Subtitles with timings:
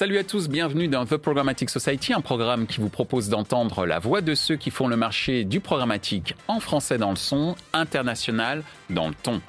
[0.00, 3.98] Salut à tous, bienvenue dans The Programmatic Society, un programme qui vous propose d'entendre la
[3.98, 8.62] voix de ceux qui font le marché du programmatique en français dans le son, international
[8.88, 9.42] dans le ton.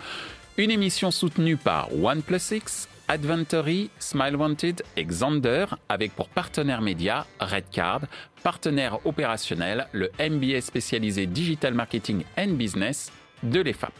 [0.58, 2.60] Une émission soutenue par OnePlus
[3.08, 8.02] Adventory, Smile Wanted et Xander, avec pour partenaire média Redcard,
[8.44, 13.10] partenaire opérationnel le MBA spécialisé Digital Marketing and Business
[13.44, 13.94] de l'EFAP.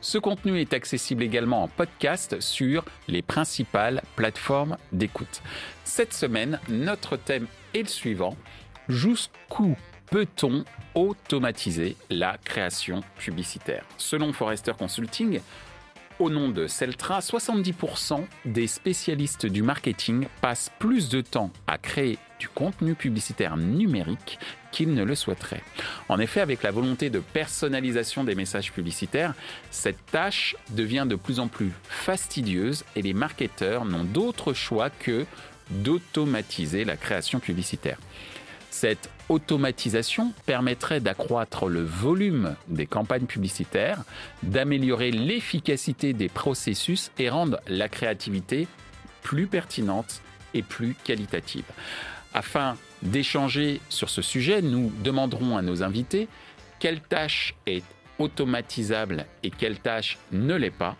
[0.00, 5.42] Ce contenu est accessible également en podcast sur les principales plateformes d'écoute.
[5.84, 8.36] Cette semaine, notre thème est le suivant.
[8.88, 9.76] Jusqu'où
[10.10, 13.84] peut-on automatiser la création publicitaire?
[13.96, 15.40] Selon Forrester Consulting,
[16.20, 22.18] au nom de Celtra, 70% des spécialistes du marketing passent plus de temps à créer
[22.38, 24.38] du contenu publicitaire numérique
[24.70, 25.62] qu'ils ne le souhaiteraient.
[26.08, 29.34] En effet, avec la volonté de personnalisation des messages publicitaires,
[29.70, 35.24] cette tâche devient de plus en plus fastidieuse et les marketeurs n'ont d'autre choix que
[35.70, 37.98] d'automatiser la création publicitaire.
[38.70, 44.02] Cette automatisation permettrait d'accroître le volume des campagnes publicitaires,
[44.42, 48.66] d'améliorer l'efficacité des processus et rendre la créativité
[49.22, 50.20] plus pertinente
[50.54, 51.64] et plus qualitative.
[52.34, 56.28] Afin d'échanger sur ce sujet, nous demanderons à nos invités
[56.80, 57.84] quelle tâche est
[58.18, 60.96] automatisable et quelle tâche ne l'est pas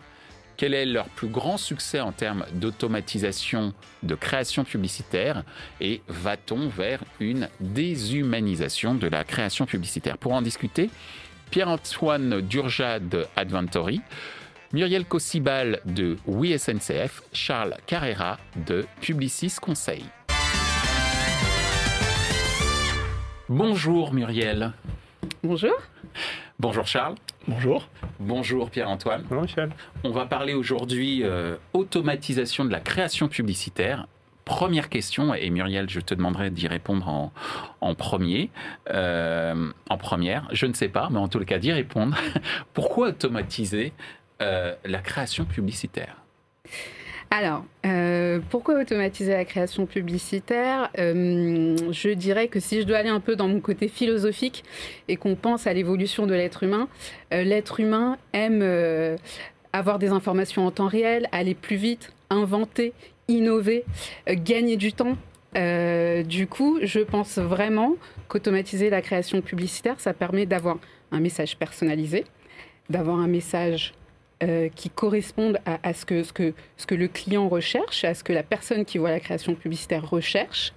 [0.57, 5.43] quel est leur plus grand succès en termes d'automatisation de création publicitaire
[5.81, 10.17] et va-t-on vers une déshumanisation de la création publicitaire?
[10.17, 10.89] Pour en discuter,
[11.51, 14.01] Pierre-Antoine Durja de Adventory,
[14.71, 16.55] Muriel Cossibal de Oui
[17.33, 20.05] Charles Carrera de Publicis Conseil.
[23.49, 24.71] Bonjour Muriel.
[25.43, 25.75] Bonjour.
[26.57, 27.13] Bonjour Charles.
[27.47, 27.87] Bonjour.
[28.19, 29.21] Bonjour Pierre-Antoine.
[29.29, 29.69] Bonjour Michel.
[30.03, 34.07] On va parler aujourd'hui euh, automatisation de la création publicitaire.
[34.45, 37.31] Première question, et Muriel, je te demanderai d'y répondre
[37.81, 38.49] en, premier.
[38.89, 42.17] Euh, en première, je ne sais pas, mais en tout cas d'y répondre.
[42.73, 43.93] Pourquoi automatiser
[44.41, 46.15] euh, la création publicitaire?
[47.37, 50.89] Alors, euh, pourquoi automatiser la création publicitaire?
[50.97, 54.63] Euh, Je dirais que si je dois aller un peu dans mon côté philosophique
[55.09, 56.87] et qu'on pense à l'évolution de l'être humain,
[57.33, 58.63] euh, l'être humain aime
[59.73, 62.93] avoir des informations en temps réel, aller plus vite, inventer,
[63.27, 63.83] innover,
[64.29, 65.17] gagner du temps.
[65.55, 67.97] du coup, je pense vraiment
[68.29, 70.77] qu'automatiser la création publicitaire, ça permet d'avoir
[71.11, 72.23] un message personnalisé,
[72.89, 73.93] d'avoir un message
[74.43, 78.97] euh, qui correspondent à, ce, que, le client recherche, à ce que la personne qui
[78.97, 80.73] voit la création publicitaire recherche.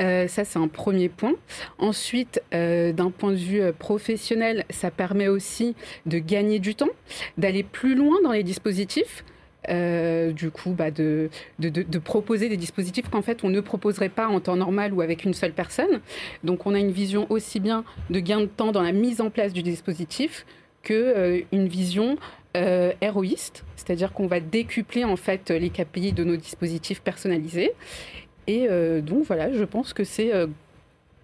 [0.00, 1.34] Euh, ça, c'est un premier point.
[1.78, 6.88] Ensuite, euh, d'un point de vue professionnel, ça permet aussi de gagner du temps,
[7.38, 9.24] d'aller plus loin dans les dispositifs.
[9.68, 11.30] du coup, bah de,
[12.02, 15.34] proposer des dispositifs qu'en fait on ne proposerait pas en temps normal ou avec une
[15.34, 16.00] seule personne.
[16.42, 19.30] Donc on a une vision aussi bien de gain de temps dans la mise en
[19.30, 20.44] place du dispositif
[20.82, 22.16] que une vision
[22.56, 27.72] euh, héroïste, c'est-à-dire qu'on va décupler en fait les KPI de nos dispositifs personnalisés.
[28.48, 30.48] Et euh, donc voilà, je pense que c'est euh,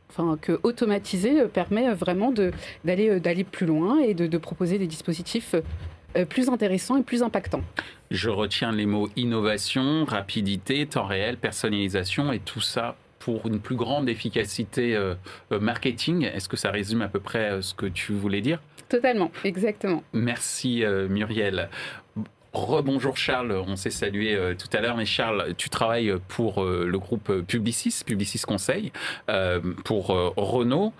[0.08, 2.32] enfin que automatiser permet vraiment
[2.84, 5.56] d'aller d'aller plus loin et de, proposer des dispositifs
[6.28, 7.64] plus intéressants et plus impactants.
[8.12, 13.74] Je retiens les mots innovation, rapidité, temps réel, personnalisation et tout ça pour une plus
[13.74, 14.96] grande efficacité
[15.50, 16.22] marketing.
[16.22, 18.60] Est-ce que ça résume à peu près ce que tu voulais dire?
[18.88, 20.04] Totalement, exactement.
[20.12, 21.68] Merci euh, Muriel.
[22.52, 26.86] Rebonjour Charles, on s'est salué euh, tout à l'heure, mais Charles, tu travailles pour euh,
[26.86, 28.92] le groupe Publicis, Publicis Conseil,
[29.84, 30.06] pour
[30.36, 30.92] Renault.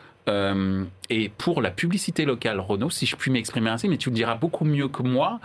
[1.09, 4.35] et pour la publicité locale Renault, si je puis m'exprimer ainsi, mais tu le diras
[4.35, 5.39] beaucoup mieux que moi,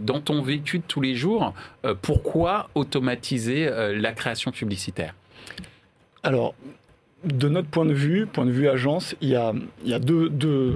[0.00, 1.54] dans ton vécu de tous les jours,
[2.02, 5.14] pourquoi automatiser la création publicitaire?
[6.26, 6.56] Alors,
[7.22, 9.52] de notre point de vue, point de vue agence, il y a,
[10.00, 10.74] deux, deux,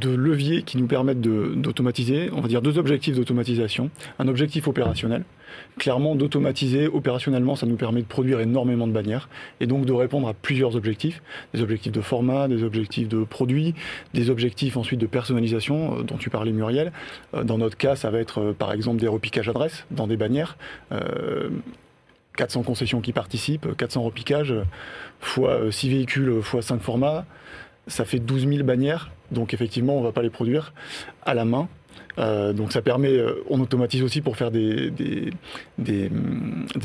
[0.00, 3.90] de leviers qui nous permettent d'automatiser, on va dire deux objectifs d'automatisation.
[4.20, 5.24] Un objectif opérationnel.
[5.76, 10.28] Clairement, d'automatiser opérationnellement, ça nous permet de produire énormément de bannières et donc de répondre
[10.28, 11.20] à plusieurs objectifs.
[11.52, 13.74] Des objectifs de format, des objectifs de produits,
[14.14, 16.92] des objectifs ensuite de personnalisation euh, dont tu parlais Muriel.
[17.34, 20.16] Euh, dans notre cas, ça va être euh, par exemple des repiquages adresses dans des
[20.16, 20.56] bannières.
[22.38, 24.54] 400 concessions qui participent, 400 repiquages,
[25.20, 27.26] fois 6 véhicules, fois 5 formats,
[27.88, 30.72] ça fait 12 000 bannières, donc effectivement, on ne va pas les produire
[31.26, 31.68] à la main.
[32.18, 34.90] Euh, donc ça permet, euh, on automatise aussi pour faire des,
[35.78, 36.10] des,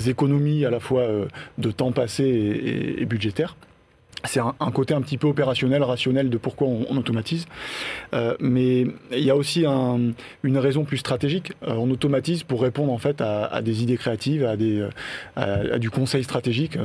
[0.07, 1.27] économies à la fois euh,
[1.57, 3.55] de temps passé et, budgétaire.
[4.25, 7.45] C'est un, côté un petit peu opérationnel, rationnel de pourquoi on, automatise.
[8.13, 11.53] Euh, mais il y a aussi une raison plus stratégique.
[11.67, 14.55] Euh, on automatise pour répondre en fait à, des idées créatives, à,
[15.41, 16.77] à, du conseil stratégique,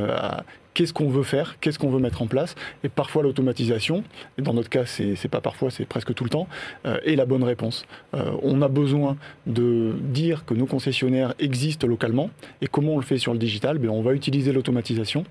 [0.78, 2.54] qu'est-ce qu'on veut faire, qu'est-ce qu'on veut mettre en place?
[2.84, 4.04] Et parfois l'automatisation,
[4.38, 6.46] et dans notre cas c'est pas parfois, c'est presque tout le temps,
[6.86, 7.84] euh, est la bonne réponse.
[8.14, 9.16] Euh, on a besoin
[9.48, 12.30] de dire que nos concessionnaires existent localement.
[12.62, 13.78] Et comment on le fait sur le digital?
[13.78, 15.24] Ben, On va utiliser l'automatisation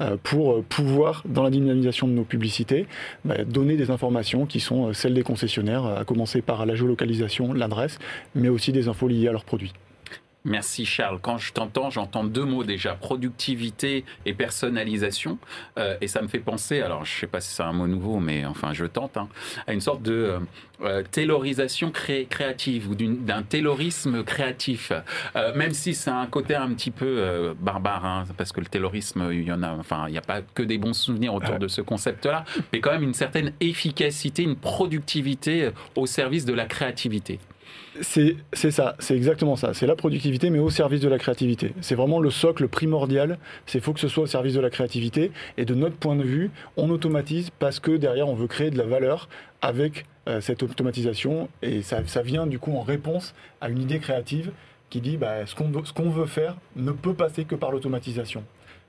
[0.00, 2.86] euh, pour pouvoir, dans la dynamisation de nos publicités,
[3.24, 7.98] ben, donner des informations qui sont celles des concessionnaires, à commencer par la géolocalisation, l'adresse,
[8.36, 9.72] mais aussi des infos liées à leurs produits.
[10.46, 11.20] Merci Charles.
[11.22, 15.38] Quand je t'entends, j'entends deux mots déjà, productivité et personnalisation.
[15.78, 17.86] Euh, et ça me fait penser, alors je ne sais pas si c'est un mot
[17.86, 19.28] nouveau, mais enfin je tente, hein,
[19.66, 20.38] à une sorte de euh,
[20.82, 24.92] euh taylorisation créative ou d'un taylorisme créatif.
[25.34, 29.30] Euh, même si c'est un côté un petit peu barbare, hein, parce que le taylorisme,
[29.32, 31.68] il y en a, enfin il n'y a pas que des bons souvenirs autour de
[31.68, 37.38] ce concept-là, mais quand même une certaine efficacité, une productivité au service de la créativité.
[38.00, 39.72] C'est ça, c'est exactement ça.
[39.72, 41.74] C'est la productivité, mais au service de la créativité.
[41.80, 43.38] C'est vraiment le socle primordial.
[43.66, 45.30] C'est faut que ce soit au service de la créativité.
[45.58, 48.78] Et de notre point de vue, on automatise parce que derrière, on veut créer de
[48.78, 49.28] la valeur
[49.62, 51.48] avec euh, cette automatisation.
[51.62, 54.50] Et ça, ça, vient du coup en réponse à une idée créative
[54.90, 58.44] qui dit bah, ce qu'on veut faire ne peut passer que par l'automatisation.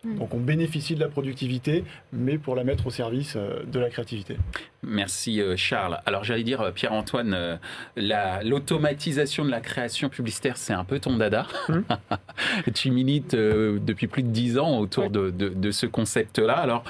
[0.06, 0.18] Mm.
[0.20, 3.90] Donc on bénéficie de la productivité, mais pour la mettre au service euh, de la
[3.90, 4.38] créativité.
[4.84, 6.00] Merci euh, Charles.
[6.06, 7.60] Alors j'allais dire, euh, Pierre-Antoine,
[7.98, 11.48] l'automatisation de la création publicitaire, c'est un peu ton dada.
[11.70, 11.82] Mm.
[12.74, 16.54] tu milites depuis plus de dix ans autour de, ce concept-là.
[16.54, 16.84] Alors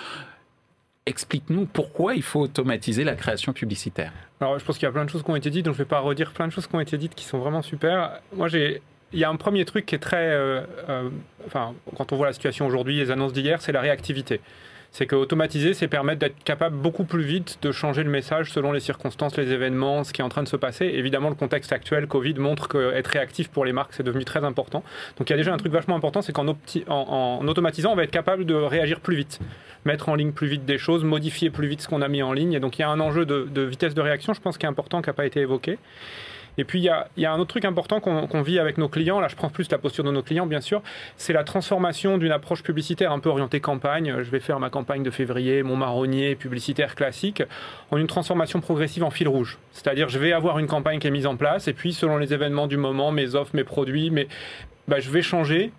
[1.06, 4.12] explique-nous pourquoi il faut automatiser la création publicitaire.
[4.42, 5.80] Alors je pense qu'il y a plein de choses qui ont été dites, donc je
[5.80, 8.20] ne vais pas redire plein de choses qui ont été dites qui sont vraiment super.
[8.36, 8.82] Moi j'ai
[9.16, 10.30] il y a un premier truc qui est très.
[10.30, 11.10] Euh, euh,
[11.48, 14.42] enfin, quand on voit la situation aujourd'hui, les annonces d'hier, c'est la réactivité.
[14.92, 18.72] C'est que automatiser, c'est permettre d'être capable beaucoup plus vite de changer le message selon
[18.72, 20.86] les circonstances, les événements, ce qui est en train de se passer.
[20.86, 24.84] Évidemment, le contexte actuel, Covid, montre qu'être réactif pour les marques, c'est devenu très important.
[25.18, 26.48] Donc il y a déjà un truc vachement important, c'est qu'en
[26.88, 29.40] en, automatisant, on va être capable de réagir plus vite,
[29.84, 32.32] mettre en ligne plus vite des choses, modifier plus vite ce qu'on a mis en
[32.32, 32.54] ligne.
[32.54, 34.66] Et donc il y a un enjeu de, de vitesse de réaction, je pense, qui
[34.66, 35.78] est important, qui n'a pas été évoqué.
[36.58, 39.28] Et puis, il y a, un autre truc important qu'on vit avec nos clients, là
[39.28, 40.82] je prends plus la posture de nos clients, bien sûr,
[41.18, 44.16] c'est la transformation d'une approche publicitaire un peu orientée campagne.
[44.22, 47.44] Je vais faire ma campagne de février, mon marronnier publicitaire classique,
[47.92, 49.58] en une transformation progressive en fil rouge.
[49.72, 52.34] C'est-à-dire, je vais avoir une campagne qui est mise en place, et puis selon les
[52.34, 54.28] événements du moment, mes offres, mes produits, mais,
[54.88, 55.72] bah, je vais changer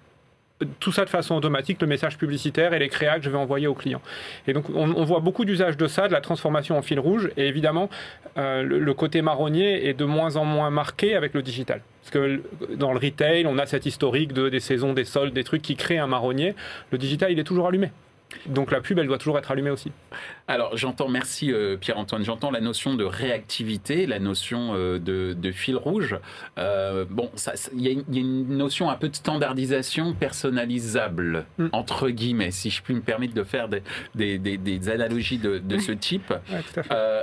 [0.80, 3.66] tout ça de façon automatique, le message publicitaire et les créas que je vais envoyer
[3.66, 4.00] aux clients.
[4.46, 7.30] Et donc, on, voit beaucoup d'usages de ça, de la transformation en fil rouge.
[7.36, 7.90] Et évidemment,
[8.38, 11.82] euh, le, côté marronnier est de moins en moins marqué avec le digital.
[12.00, 12.42] Parce que
[12.74, 15.76] dans le retail, on a cette historique de, des saisons, des soldes, des trucs qui
[15.76, 16.54] créent un marronnier.
[16.90, 17.90] Le digital, il est toujours allumé.
[18.46, 19.92] Donc la pub, elle doit toujours être allumée aussi.
[20.48, 25.76] Alors j'entends, merci euh, Pierre-Antoine, j'entends la notion de réactivité, la notion euh, de, fil
[25.76, 26.16] rouge.
[26.58, 27.30] Euh, bon,
[27.72, 31.68] il y, a une notion un peu de standardisation personnalisable, mm.
[31.72, 36.32] entre guillemets, si je puis me permettre de faire des, analogies de, ce type.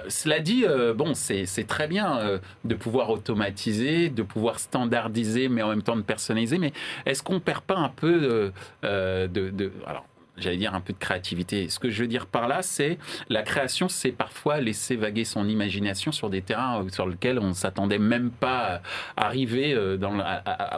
[0.10, 0.66] cela dit,
[0.96, 6.02] bon, c'est très bien de pouvoir automatiser, de pouvoir standardiser, mais en même temps de
[6.02, 6.74] personnaliser, mais
[7.06, 8.52] est-ce qu'on perd pas un peu
[8.84, 9.28] de...
[9.28, 10.06] de alors,
[10.38, 11.70] j'allais dire un peu de créativité.
[11.70, 12.98] Ce que je veux dire par là, c'est
[13.30, 17.54] la création, c'est parfois laisser vaguer son imagination sur des terrains euh, sur lesquels on
[17.54, 18.82] s'attendait même pas
[19.18, 19.98] à arriver euh,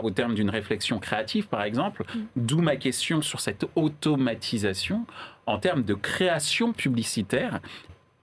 [0.04, 2.04] au terme d'une réflexion créative, par exemple.
[2.04, 2.20] Mm.
[2.36, 5.06] D'où ma question sur cette automatisation
[5.46, 7.60] en termes de création publicitaire.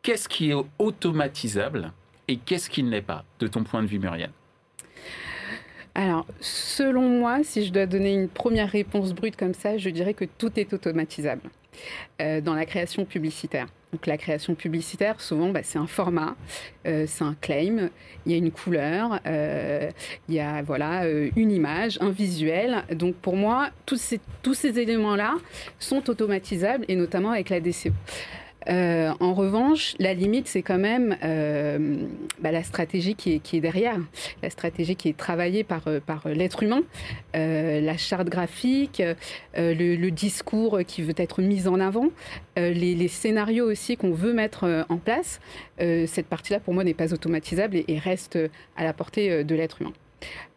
[0.02, 1.92] Qu'est-ce qui est automatisable
[2.28, 4.30] et qu'est-ce qui ne l'est pas, de ton point de vue, Muriel?
[5.94, 10.14] Alors, selon moi, si je dois donner une première réponse brute comme ça, je dirais
[10.14, 11.50] que tout est automatisable
[12.20, 13.66] euh, dans la création publicitaire.
[13.92, 16.34] Donc la création publicitaire, souvent, bah, c'est un format,
[16.86, 17.90] euh, c'est un claim,
[18.24, 19.90] il y a une couleur, euh,
[20.30, 21.06] il y a voilà
[21.36, 22.84] une image, un visuel.
[22.92, 25.34] Donc pour moi, tous ces, tous ces éléments-là
[25.78, 27.90] sont automatisables et notamment avec la DCO.
[28.68, 31.96] Euh, en revanche, la limite, c'est quand même euh,
[32.40, 33.98] bah, la stratégie qui est, derrière,
[34.42, 36.82] la stratégie qui est travaillée par, euh, l'être humain,
[37.34, 39.02] la charte graphique,
[39.56, 42.08] le, discours qui veut être mis en avant,
[42.56, 45.40] les, scénarios aussi qu'on veut mettre en place.
[45.78, 48.38] cette partie-là, pour moi, n'est pas automatisable et, reste
[48.76, 49.92] à la portée de l'être humain.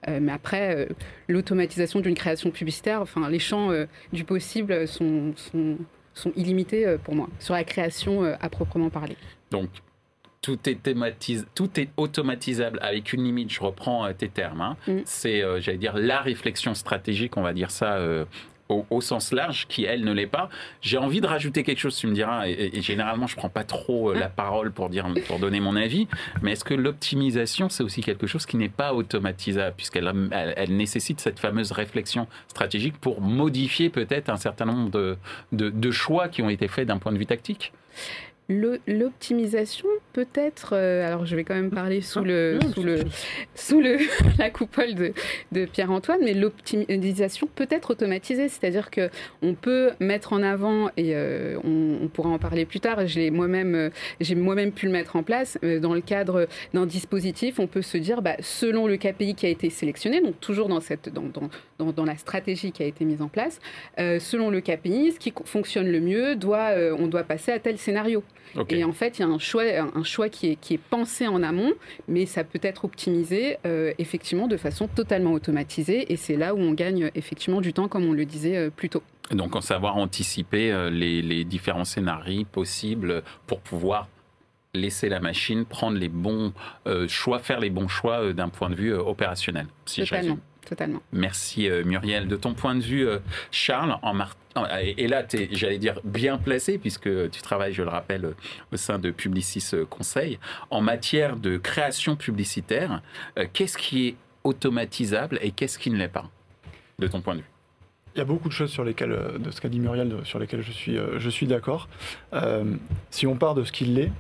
[0.08, 0.88] mais après,
[1.28, 3.72] l'automatisation d'une création publicitaire, enfin, les champs
[4.14, 5.34] du possible sont,
[6.16, 9.16] sont illimités euh, pour moi, sur la création euh, à proprement parler.
[9.52, 9.70] Donc,
[10.42, 10.80] tout est,
[11.54, 14.62] tout est automatisable avec une limite, je reprends euh, tes termes.
[14.62, 14.78] Hein.
[14.88, 15.00] Mm.
[15.06, 18.00] C'est, j'allais dire, la réflexion stratégique, on va dire ça
[18.70, 20.50] au, sens large qui, elle, ne l'est pas.
[20.82, 24.12] J'ai envie de rajouter quelque chose, tu me diras, et, généralement, je prends pas trop
[24.12, 26.08] euh, la parole pour, dire, pour donner mon avis,
[26.42, 31.20] mais est-ce que l'optimisation, c'est aussi quelque chose qui n'est pas automatisable, puisqu'elle elle, nécessite
[31.20, 35.18] cette fameuse réflexion stratégique pour modifier peut-être un certain nombre de,
[35.52, 37.72] de choix qui ont été faits d'un point de vue tactique?
[38.48, 43.00] L'optimisation peut-être, euh, alors je vais quand même parler sous le, sous le,
[43.56, 43.98] sous le,
[44.38, 45.14] la coupole de,
[45.52, 49.10] de Pierre-Antoine, mais l'optimisation peut être automatisée, c'est-à-dire que
[49.42, 53.08] on peut mettre en avant et euh, on, pourra en parler plus tard.
[53.08, 53.90] Je moi-même, euh,
[54.22, 57.60] j'ai moi-même pu le mettre en place dans le cadre d'un dispositif.
[57.60, 60.82] On peut se dire, bah, selon le KPI qui a été sélectionné, donc toujours dans
[60.82, 61.24] cette, dans,
[61.80, 63.60] dans, dans, la stratégie qui a été mise en place,
[63.98, 68.24] selon le KPI, ce qui fonctionne le mieux, doit, on doit passer à tel scénario.
[68.70, 71.28] Et en fait, il y a un choix, un choix qui, est, qui est pensé
[71.28, 71.74] en amont,
[72.08, 76.12] mais ça peut être optimisé euh, effectivement de façon totalement automatisée.
[76.12, 78.90] Et c'est là où on gagne effectivement du temps, comme on le disait euh, plus
[78.90, 79.04] tôt.
[79.32, 84.08] Donc, en savoir anticiper euh, les, les différents scénarios possibles pour pouvoir
[84.74, 86.52] laisser la machine prendre les bons
[87.08, 89.68] choix, faire les bons choix d'un point de vue opérationnel.
[89.86, 90.38] Si Totalement.
[90.66, 91.02] Totalement.
[91.12, 92.28] Merci Muriel.
[92.28, 93.08] De ton point de vue,
[93.52, 94.14] Charles, en,
[94.98, 98.34] et là, tu es, j'allais dire, bien placé, puisque tu travailles, je le rappelle,
[98.72, 100.40] au sein de Publicis Conseil.
[100.70, 103.02] En matière de création publicitaire,
[103.38, 106.30] euh, qu'est-ce qui est automatisable et qu'est-ce qui ne l'est pas,
[107.00, 107.50] de ton point de vue?
[108.16, 110.40] Il y a beaucoup de choses sur lesquelles, euh, de ce qu'a dit Muriel, sur
[110.40, 111.90] lesquelles je suis, euh, je suis d'accord.
[113.10, 114.12] si on part de ce qu'il l'est,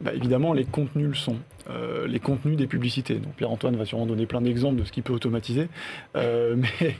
[0.00, 1.36] bah, évidemment, les contenus le sont.
[2.06, 3.14] les contenus des publicités.
[3.14, 5.68] Donc Pierre-Antoine va sûrement donner plein d'exemples de ce qu'il peut automatiser.
[6.14, 6.96] mais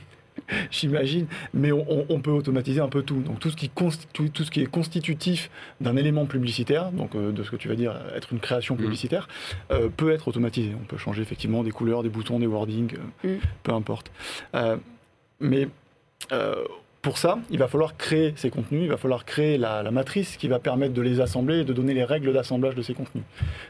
[0.71, 3.21] j'imagine, mais on, peut automatiser un peu tout.
[3.21, 5.49] Donc tout ce qui, tout, ce qui est constitutif
[5.81, 8.79] d'un élément publicitaire, donc euh, de ce que tu vas dire être une création mmh.
[8.79, 9.27] publicitaire,
[9.71, 10.73] euh, peut être automatisé.
[10.79, 13.39] On peut changer effectivement des couleurs, des boutons, des wordings, euh, mmh.
[13.63, 14.11] peu importe.
[15.39, 15.67] mais
[17.05, 20.47] pour ça, il va falloir créer ces contenus, il va falloir créer la, matrice qui
[20.47, 23.23] va permettre de les assembler et de donner les règles d'assemblage de ces contenus.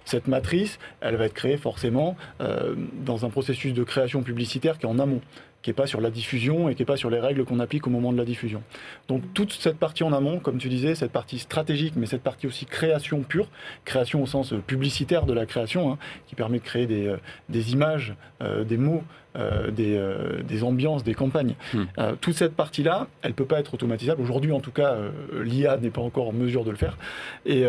[0.06, 4.90] Cette matrice, elle va être créée forcément dans un processus de création publicitaire qui est
[4.90, 5.20] en amont
[5.66, 7.88] qui n'est pas sur la diffusion et qui n'est pas sur les règles qu'on applique
[7.88, 8.62] au moment de la diffusion.
[9.08, 12.46] Donc toute cette partie en amont, comme tu disais, cette partie stratégique, mais cette partie
[12.46, 13.48] aussi création pure,
[13.84, 17.18] création au sens publicitaire de la création, hein, qui permet de créer des, euh,
[17.50, 19.02] des images, euh, des mots,
[19.38, 21.56] euh, des, euh, des, ambiances, des campagnes.
[21.74, 21.84] Hmm.
[21.98, 24.22] Euh, toute cette partie-là, elle ne peut pas être automatisable.
[24.22, 24.96] Aujourd'hui, en tout cas,
[25.34, 26.98] l'IA n'est pas encore en mesure de le faire.
[27.46, 27.64] Et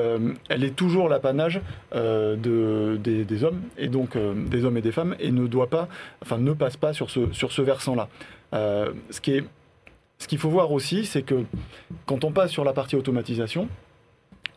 [0.48, 1.60] elle est toujours l'apanage
[1.92, 5.88] de, des, hommes, et donc des hommes et des femmes, et ne doit pas,
[6.22, 7.62] enfin, ne passe pas sur ce, sur ce
[7.92, 8.08] versant-là.
[9.10, 9.44] ce qui est
[10.18, 11.44] ce qu'il faut voir aussi, c'est que
[12.06, 13.68] quand on passe sur la partie automatisation,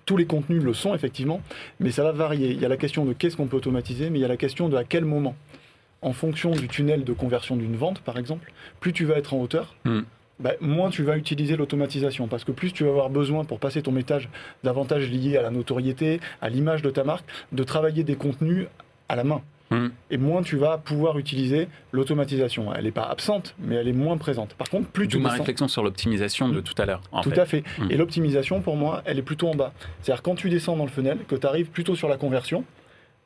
[0.05, 1.41] tous les contenus le sont effectivement,
[1.79, 2.51] mais ça va varier.
[2.51, 4.37] Il y a la question de qu'est-ce qu'on peut automatiser, mais il y a la
[4.37, 5.35] question de à quel moment
[6.01, 9.41] en fonction du tunnel de conversion d'une vente, par exemple, plus tu vas être en
[9.41, 9.99] hauteur, hmm.
[10.39, 12.27] bah, moins tu vas utiliser l'automatisation.
[12.27, 14.29] Parce que plus tu vas avoir besoin pour passer ton métage
[14.63, 18.67] d'avantages liés à la notoriété, à l'image de ta marque, de travailler des contenus
[19.09, 19.41] à la main.
[19.71, 19.89] Hmm.
[20.09, 22.73] Et moins tu vas pouvoir utiliser l'automatisation.
[22.73, 24.53] Elle n'est pas absente, mais elle est moins présente.
[24.55, 27.01] Par contre, plus tu ma réflexion sur l'optimisation de tout à l'heure.
[27.21, 27.63] Tout à fait.
[27.77, 27.91] Hmm.
[27.91, 29.73] Et l'optimisation, pour moi, elle est plutôt en bas.
[30.01, 32.63] C'est-à-dire quand tu descends dans le funnel, que tu arrives plutôt sur la conversion,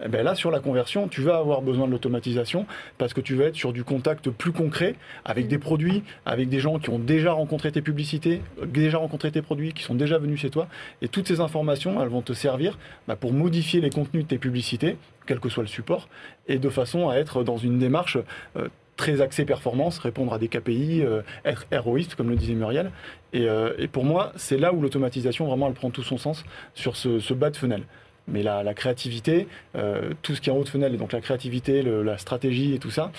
[0.03, 2.65] eh ben là, sur la conversion, tu vas avoir besoin de l'automatisation
[2.97, 6.59] parce que tu vas être sur du contact plus concret avec des produits, avec des
[6.59, 10.39] gens qui ont déjà rencontré tes publicités, déjà rencontré tes produits, qui sont déjà venus
[10.39, 10.67] chez toi.
[11.01, 14.39] Et toutes ces informations, elles vont te servir bah, pour modifier les contenus de tes
[14.39, 16.09] publicités, quel que soit le support,
[16.47, 18.17] et de façon à être dans une démarche
[18.57, 22.91] euh, très axée performance, répondre à des KPI, euh, être héroïste, comme le disait Muriel.
[23.35, 26.95] Euh, et, pour moi, c'est là où l'automatisation, vraiment, elle prend tout son sens sur
[26.95, 27.85] ce, ce bas de fenêtre.
[28.27, 31.21] Mais la, créativité, euh, tout ce qui est en haut de fenêtre, et donc la
[31.21, 33.11] créativité, la stratégie et tout ça,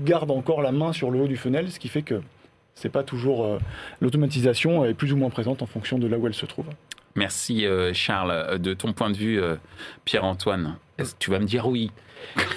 [0.00, 2.20] garde encore la main sur le haut du funnel, ce qui fait que
[2.74, 3.58] c'est pas toujours euh,
[4.00, 6.66] l'automatisation est plus ou moins présente en fonction de là où elle se trouve.
[7.14, 8.58] Merci euh, Charles.
[8.58, 9.40] De ton point de vue,
[10.04, 10.76] Pierre-Antoine,
[11.18, 11.90] tu vas me dire oui?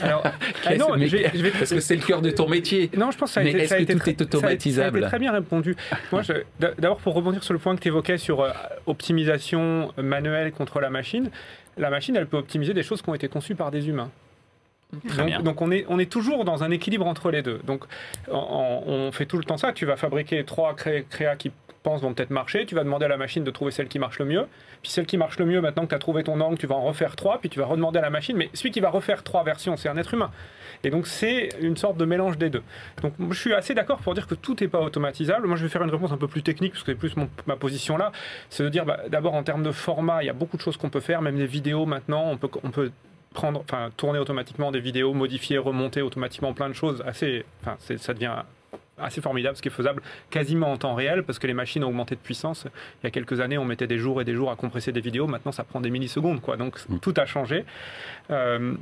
[0.01, 0.23] Alors,
[0.65, 2.89] ah non, je vais, parce que c'est le cœur de ton métier.
[2.97, 5.19] Non, je pense que ça a été, est-ce que tout est automatisable ça a, très
[5.19, 5.75] bien répondu.
[6.11, 6.23] Moi,
[6.59, 8.51] d'abord pour rebondir sur le point que tu évoquais sur
[8.87, 11.29] optimisation manuelle contre la machine,
[11.77, 14.11] la machine, elle peut optimiser des choses qui ont été conçues par des humains.
[15.43, 17.59] Donc, on, est, on est toujours dans un équilibre entre les deux.
[17.65, 17.85] Donc
[18.27, 19.71] on, fait tout le temps ça.
[19.71, 21.51] Tu vas fabriquer trois créas qui
[21.83, 22.65] pensent vont peut-être marcher.
[22.65, 24.45] Tu vas demander à la machine de trouver celle qui marche le mieux.
[24.81, 26.75] Puis celle qui marche le mieux, maintenant que tu as trouvé ton angle, tu vas
[26.75, 27.39] en refaire trois.
[27.39, 28.37] Puis tu vas redemander à la machine.
[28.37, 30.31] Mais celui qui va refaire trois versions, c'est un être humain.
[30.83, 32.63] Et donc c'est une sorte de mélange des deux.
[33.01, 35.47] Donc je suis assez d'accord pour dire que tout n'est pas automatisable.
[35.47, 37.55] Moi je vais faire une réponse un peu plus technique parce que c'est plus ma
[37.55, 38.11] position là.
[38.49, 40.77] C'est de dire bah, d'abord en termes de format, il y a beaucoup de choses
[40.77, 42.91] qu'on peut faire, même des vidéos maintenant, on peut, on peut
[43.33, 47.03] prendre, enfin tourner automatiquement des vidéos, modifier, remonter automatiquement plein de choses.
[47.05, 48.33] Assez, enfin ça devient
[49.03, 51.89] assez formidable, ce qui est faisable quasiment en temps réel, parce que les machines ont
[51.89, 52.65] augmenté de puissance.
[53.01, 55.01] Il y a quelques années, on mettait des jours et des jours à compresser des
[55.01, 55.27] vidéos.
[55.27, 56.41] Maintenant, ça prend des millisecondes.
[56.41, 56.57] Quoi.
[56.57, 56.99] Donc, mm.
[56.99, 57.65] tout a changé.
[58.29, 58.75] Euh,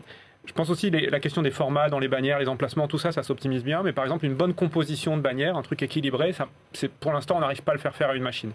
[0.45, 3.21] je pense aussi la question des formats dans les bannières, les emplacements, tout ça, ça
[3.21, 3.83] s'optimise bien.
[3.83, 6.47] Mais par exemple, une bonne composition de bannières, un truc équilibré, ça,
[6.99, 8.51] pour l'instant, on n'arrive pas à le faire faire à une machine.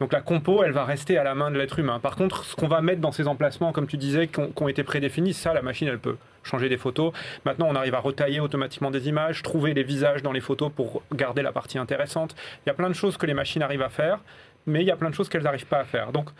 [0.00, 1.98] Donc la compo, elle va rester à la main de l'être humain.
[1.98, 4.84] Par contre, ce qu'on va mettre dans ces emplacements, comme tu disais, qui ont, été
[4.84, 7.12] prédéfinis, ça, la machine, elle peut changer des photos.
[7.44, 11.02] Maintenant, on arrive à retailler automatiquement des images, trouver les visages dans les photos pour
[11.12, 12.36] garder la partie intéressante.
[12.64, 14.20] Il y a plein de choses que les machines arrivent à faire,
[14.66, 16.12] mais il y a plein de choses qu'elles n'arrivent pas à faire.
[16.12, 16.30] Donc,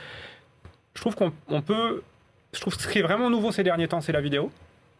[0.94, 2.02] je trouve qu'on peut...
[2.52, 4.50] Je trouve que ce qui est vraiment nouveau ces derniers temps, c'est la vidéo.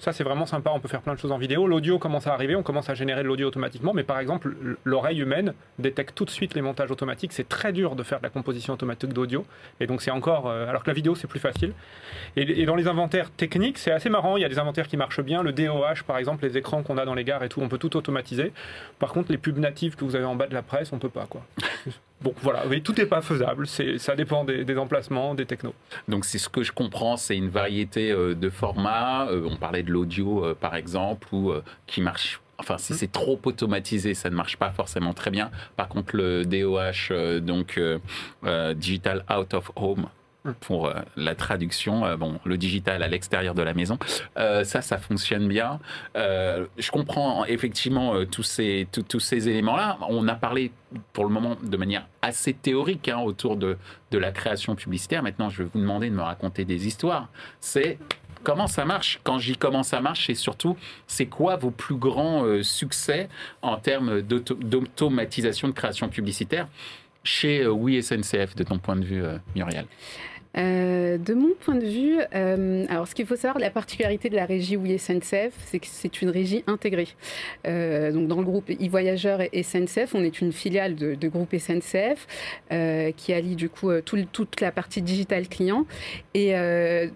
[0.01, 0.71] Ça, c'est vraiment sympa.
[0.73, 1.67] On peut faire plein de choses en vidéo.
[1.67, 2.55] L'audio commence à arriver.
[2.55, 3.93] On commence à générer de l'audio automatiquement.
[3.93, 7.33] Mais par exemple, l'oreille humaine détecte tout de suite les montages automatiques.
[7.33, 9.45] C'est très dur de faire de la composition automatique d'audio.
[9.81, 10.47] Et donc, c'est encore.
[10.47, 11.73] Euh, alors que la vidéo, c'est plus facile.
[12.37, 14.37] Et, dans les inventaires techniques, c'est assez marrant.
[14.37, 15.43] Il y a des inventaires qui marchent bien.
[15.43, 17.79] Le DOH, par exemple, les écrans qu'on a dans les gares et tout, on peut
[17.79, 18.53] tout automatiser.
[19.01, 21.09] Par contre, les pubs natives que vous avez en bas de la presse, on peut
[21.09, 21.27] pas.
[21.29, 21.43] quoi.
[22.21, 25.75] Bon, voilà, oui, tout n'est pas faisable, ça dépend des, emplacements, des technos.
[26.09, 29.29] Donc, c'est ce que je comprends, c'est une variété euh, de formats.
[29.29, 31.53] Euh, on parlait de l'audio, euh, par exemple, ou
[31.87, 32.97] qui marche Enfin, si hmm.
[32.97, 35.53] c'est trop automatisé, ça ne marche pas forcément très bien.
[35.77, 37.81] Par contre, le DOH, donc
[38.75, 40.09] Digital Out of Home,
[40.61, 43.99] pour euh, la traduction, euh, bon, le digital à l'extérieur de la maison.
[44.39, 45.81] Euh, ça, ça fonctionne bien.
[46.15, 49.99] je comprends effectivement tous ces, tous ces éléments-là.
[50.09, 50.73] On a parlé
[51.13, 53.77] pour le moment de manière assez théorique hein, autour de,
[54.11, 55.23] de la création publicitaire.
[55.23, 57.29] Maintenant, je vais vous demander de me raconter des histoires.
[57.61, 57.99] C'est
[58.45, 59.21] comment ça marche?
[59.25, 60.77] Quand j'y comment ça marche, et surtout,
[61.07, 63.29] c'est quoi vos plus grands succès
[63.63, 66.69] en termes d'automatisation de création publicitaire?
[67.29, 69.23] Chez Oui SNCF, de ton point de vue,
[69.55, 69.85] Muriel
[70.57, 74.35] euh, de mon point de vue, euh, alors ce qu'il faut savoir, la particularité de
[74.35, 77.09] la régie Oui SNCF, c'est que c'est une régie intégrée.
[77.67, 82.27] Euh, donc dans le groupe e-voyageurs et SNCF, on est une filiale de, groupe SNCF
[83.17, 85.87] qui allie du coup toute la partie digitale client.
[86.35, 86.55] Et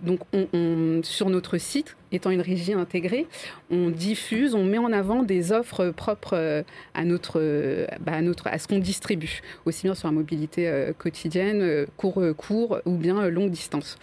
[0.02, 3.26] donc on, sur notre site, étant une régie intégrée,
[3.71, 6.63] on diffuse, on met en avant des offres propres euh,
[6.95, 10.69] à notre, euh, bah, à, notre à ce qu'on distribue, aussi bien sur la mobilité
[10.69, 13.99] euh, quotidienne, court, court ou bien longue distance.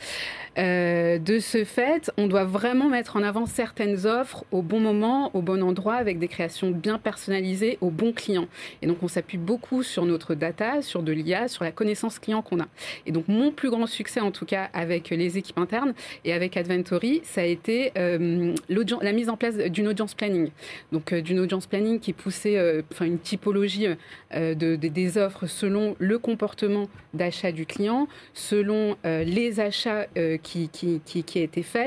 [0.58, 5.42] de ce fait, on doit vraiment mettre en avant certaines offres au bon moment, au
[5.42, 8.48] bon endroit, avec des créations bien personnalisées au bon client.
[8.82, 12.42] Et donc, on s'appuie beaucoup sur notre data, sur de l'IA, sur la connaissance client
[12.42, 12.68] qu'on a.
[13.06, 15.94] Et donc, mon plus grand succès, en tout cas, avec les équipes internes
[16.26, 18.56] et avec Adventory, ça a été euh,
[19.02, 20.50] la mise en place d'une audience planning.
[20.92, 23.88] Donc euh, d'une audience planning qui poussait euh, une typologie
[24.34, 30.06] de, des offres selon le comportement d'achat du client, selon les achats
[30.44, 31.26] qui, qui, qui,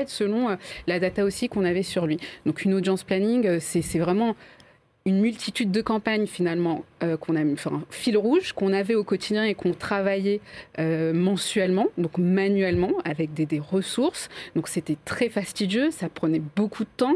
[0.07, 2.17] selon la data aussi qu'on avait sur lui.
[2.45, 4.35] Donc une audience planning, c'est vraiment
[5.05, 9.43] une multitude de campagnes finalement euh, qu'on a enfin, fil rouge qu'on avait au quotidien
[9.43, 10.39] et qu'on travaillait
[10.79, 14.29] euh, mensuellement, donc manuellement avec des, des ressources.
[14.55, 17.15] Donc c'était très fastidieux, ça prenait beaucoup de temps.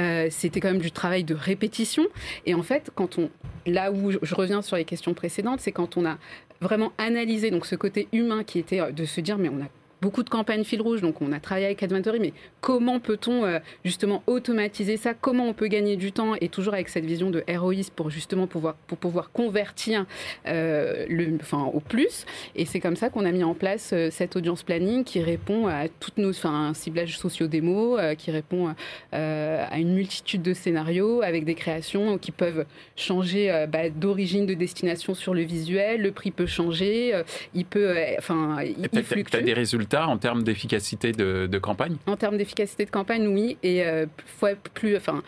[0.00, 2.06] Euh, c'était quand même du travail de répétition.
[2.44, 3.30] Et en fait, quand on,
[3.66, 6.18] là où je reviens sur les questions précédentes, c'est quand on a
[6.60, 9.68] vraiment analysé donc ce côté humain qui était de se dire mais on a
[10.00, 13.58] beaucoup de campagnes fil rouge, donc on a travaillé avec Adventory, mais comment peut-on euh,
[13.84, 15.14] justement automatiser ça?
[15.14, 18.46] Comment on peut gagner du temps et toujours avec cette vision de héroïsme pour justement
[18.46, 20.06] pouvoir, pour pouvoir convertir
[20.46, 22.26] euh, le, enfin, au plus?
[22.54, 25.66] Et c'est comme ça qu'on a mis en place euh, cette audience planning qui répond
[25.66, 28.74] à toutes nos, enfin, un ciblage socio-démo, qui répond
[29.12, 32.64] à une multitude de scénarios avec des créations qui peuvent
[32.96, 37.22] changer bah, d'origine, de destination sur le visuel, le prix peut changer,
[37.54, 39.36] il peut, enfin, il, fluctue.
[39.36, 41.96] As des résultats en termes d'efficacité de, campagne?
[42.06, 43.56] En termes d'efficacité de campagne, oui.
[43.62, 45.22] Et euh, fois, plus, enfin,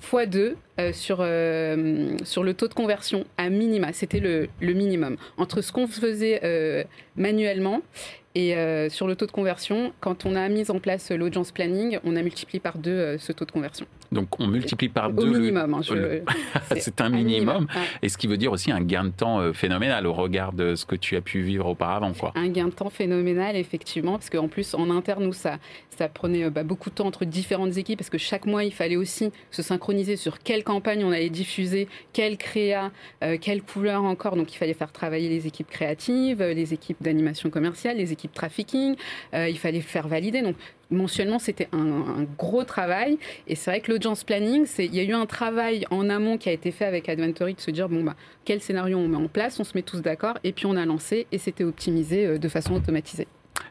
[0.00, 3.92] fois deux euh, sur, euh, sur le taux de conversion à minima.
[3.92, 5.16] C'était le, le, minimum.
[5.36, 6.86] Entre ce qu'on faisait
[7.16, 7.82] manuellement
[8.36, 12.16] et sur le taux de conversion, quand on a mis en place l'audience planning, on
[12.16, 13.86] a multiplié par deux ce taux de conversion.
[14.12, 15.26] Donc on multiplie par deux.
[15.26, 15.74] Au minimum.
[15.74, 15.80] Hein,
[16.78, 17.66] c'est un minimum.
[18.02, 20.74] Et ce qui veut dire aussi un gain de temps euh, phénoménal au regard de
[20.74, 22.12] ce que tu as pu vivre auparavant.
[22.12, 22.32] Quoi.
[22.34, 25.58] Un gain de temps phénoménal, effectivement, parce qu'en plus, en interne, nous, ça,
[25.96, 28.72] ça prenait euh, bah, beaucoup de temps entre différentes équipes, parce que chaque mois, il
[28.72, 32.90] fallait aussi se synchroniser sur quelle campagne on allait diffuser, quelle créa,
[33.22, 34.36] euh, quelle couleur encore.
[34.36, 38.96] Donc il fallait faire travailler les équipes créatives, les équipes d'animation commerciale, les équipes trafficking.
[39.32, 40.42] il fallait faire valider.
[40.42, 40.56] Donc
[40.90, 43.18] mensuellement, c'était un, gros travail.
[43.46, 46.48] Et c'est vrai que l'audience planning, il y a eu un travail en amont qui
[46.48, 49.28] a été fait avec Adventory de se dire, bon, bah, quel scénario on met en
[49.28, 52.38] place, on se met tous d'accord, et puis on a lancé, et c'était optimisé euh,
[52.38, 53.26] de façon automatisée.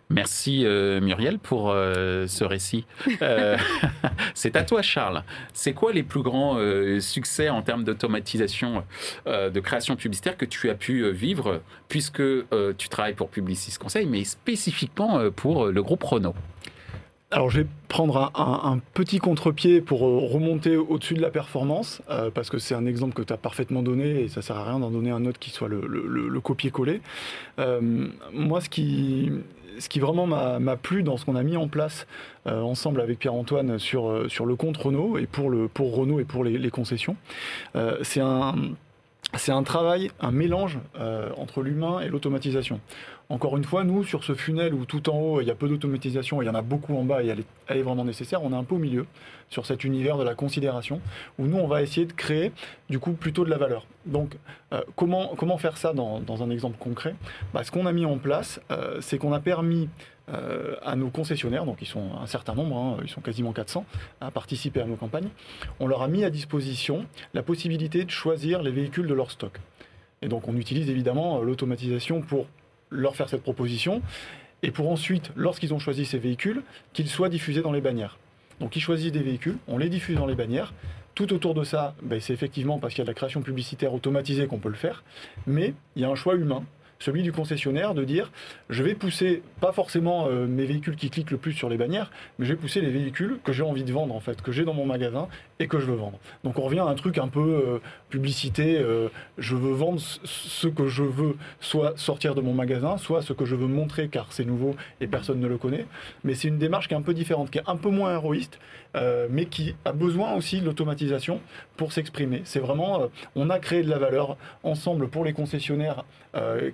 [0.09, 2.85] Merci euh, Muriel pour euh, ce récit.
[3.21, 3.57] Euh,
[4.35, 5.23] c'est à toi Charles.
[5.53, 6.57] C'est quoi les plus grands
[6.99, 8.83] succès en termes d'automatisation
[9.25, 12.21] de création publicitaire que tu as pu vivre puisque
[12.77, 16.35] tu travailles pour Publicis Conseil mais spécifiquement pour le groupe Renault?
[17.31, 22.01] Alors je vais prendre un, petit contre-pied pour remonter au-dessus de la performance,
[22.33, 24.79] parce que c'est un exemple que tu as parfaitement donné et ça sert à rien
[24.79, 27.01] d'en donner un autre qui soit le, le copier-coller.
[27.57, 29.31] moi, ce qui,
[29.79, 32.07] ce qui vraiment m'a plu dans ce qu'on a mis en place
[32.47, 36.19] euh, ensemble avec Pierre-Antoine sur, euh, sur le compte Renault et pour, le, pour Renault
[36.19, 37.15] et pour les, concessions,
[37.75, 38.55] euh, c'est un,
[39.47, 40.79] un travail, un mélange
[41.37, 42.79] entre l'humain et l'automatisation.
[43.29, 45.67] Encore une fois, nous, sur ce funnel où tout en haut, il y a peu
[45.67, 48.55] d'automatisation, il y en a beaucoup en bas et elle est, vraiment nécessaire, on est
[48.55, 49.07] un peu au milieu,
[49.49, 51.01] sur cet univers de la considération,
[51.39, 52.51] où nous, on va essayer de créer,
[52.89, 53.87] du coup, plutôt de la valeur.
[54.05, 54.37] Donc,
[54.73, 57.15] euh, comment, comment faire ça dans, un exemple concret?
[57.51, 59.89] Bah, Ce qu'on a mis en place, euh, c'est qu'on a permis
[60.29, 63.85] euh, à nos concessionnaires, donc ils sont un certain nombre, hein, ils sont quasiment 400,
[64.21, 65.29] à participer à nos campagnes,
[65.79, 69.59] on leur a mis à disposition la possibilité de choisir les véhicules de leur stock.
[70.21, 72.47] Et donc on utilise évidemment l'automatisation pour
[72.95, 74.01] leur faire cette proposition,
[74.63, 78.17] et pour ensuite, lorsqu'ils ont choisi ces véhicules, qu'ils soient diffusés dans les bannières.
[78.59, 80.73] Donc ils choisissent des véhicules, on les diffuse dans les bannières.
[81.13, 83.93] Tout autour de ça, ben, c'est effectivement parce qu'il y a de la création publicitaire
[83.93, 85.03] automatisée qu'on peut le faire,
[85.45, 86.63] mais il y a un choix humain
[86.99, 88.31] celui du concessionnaire de dire
[88.69, 92.11] je vais pousser pas forcément euh, mes véhicules qui cliquent le plus sur les bannières,
[92.39, 94.63] mais je vais pousser les véhicules que j'ai envie de vendre en fait, que j'ai
[94.63, 95.27] dans mon magasin
[95.59, 96.19] et que je veux vendre.
[96.43, 97.79] Donc on revient à un truc un peu euh,
[98.09, 103.21] publicité, euh, je veux vendre ce que je veux, soit sortir de mon magasin, soit
[103.21, 105.85] ce que je veux montrer car c'est nouveau et personne ne le connaît.
[106.23, 108.59] Mais c'est une démarche qui est un peu différente, qui est un peu moins héroïste,
[109.29, 111.41] mais qui a besoin aussi de l'automatisation
[111.75, 112.41] pour s'exprimer.
[112.45, 116.05] C'est vraiment, on a créé de la valeur ensemble pour les concessionnaires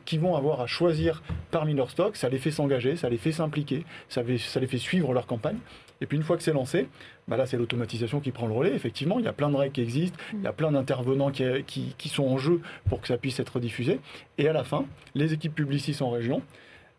[0.05, 1.21] qui vont avoir à choisir
[1.52, 4.78] parmi leur stock, ça les fait s'engager, ça les fait s'impliquer, ça, ça les fait
[4.78, 5.58] suivre leur campagne.
[6.02, 6.88] Et puis une fois que c'est lancé,
[7.28, 8.74] bah là c'est l'automatisation qui prend le relais.
[8.74, 11.45] Effectivement, il y a plein de règles qui existent, il y a plein d'intervenants qui,
[11.65, 14.00] qui, qui, sont en jeu pour que ça puisse être diffusé.
[14.38, 16.41] Et à la fin, les équipes publicistes en région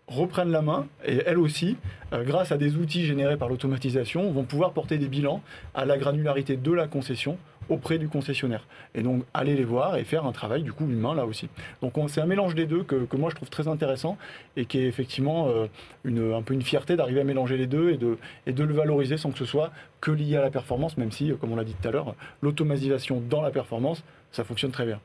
[0.06, 1.76] reprennent la main et elles aussi,
[2.12, 5.42] euh, grâce à des outils générés par l'automatisation, vont pouvoir porter des bilans
[5.74, 8.66] à la granularité de la concession auprès du concessionnaire.
[8.94, 11.48] Et donc aller les voir et faire un travail du coup humain là aussi.
[11.80, 14.16] Donc c'est un mélange des deux que, moi je trouve très intéressant
[14.56, 15.66] et qui est effectivement euh,
[16.04, 18.74] une, un peu une fierté d'arriver à mélanger les deux et de, et de le
[18.74, 19.70] valoriser sans que ce soit
[20.00, 23.22] que lié à la performance, même si, comme on l'a dit tout à l'heure, l'automatisation
[23.28, 24.98] dans la performance ça fonctionne très bien.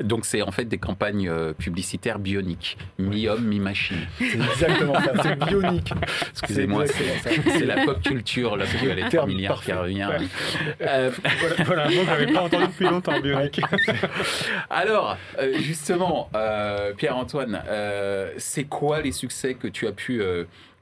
[0.00, 4.06] Donc c'est en fait des campagnes euh, publicitaires bioniques, mi-homme, mi-machine.
[4.18, 5.92] C'est exactement ça, c'est bionique.
[6.30, 10.08] Excusez-moi, c'est la pop culture, là, parce que les 3 milliards qui revient.
[10.80, 11.10] Euh,
[11.64, 13.60] voilà, un mot que j'avais pas entendu depuis longtemps, bionique.
[14.70, 16.30] Alors, euh, justement,
[16.96, 17.62] Pierre-Antoine,
[18.38, 20.22] c'est quoi les succès que tu as pu